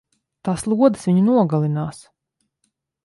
[0.47, 2.03] Tās lodes viņu nogalinās!